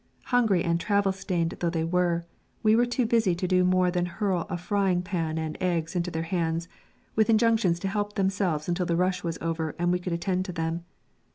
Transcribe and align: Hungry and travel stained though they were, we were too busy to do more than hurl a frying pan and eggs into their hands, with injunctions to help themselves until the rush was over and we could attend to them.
Hungry 0.33 0.63
and 0.63 0.79
travel 0.79 1.11
stained 1.11 1.51
though 1.59 1.69
they 1.69 1.83
were, 1.83 2.25
we 2.63 2.75
were 2.75 2.87
too 2.87 3.05
busy 3.05 3.35
to 3.35 3.47
do 3.47 3.63
more 3.63 3.91
than 3.91 4.07
hurl 4.07 4.47
a 4.49 4.57
frying 4.57 5.03
pan 5.03 5.37
and 5.37 5.59
eggs 5.61 5.95
into 5.95 6.09
their 6.09 6.23
hands, 6.23 6.67
with 7.15 7.29
injunctions 7.29 7.79
to 7.81 7.87
help 7.87 8.13
themselves 8.15 8.67
until 8.67 8.87
the 8.87 8.95
rush 8.95 9.23
was 9.23 9.37
over 9.41 9.75
and 9.77 9.91
we 9.91 9.99
could 9.99 10.13
attend 10.13 10.45
to 10.45 10.53
them. 10.53 10.85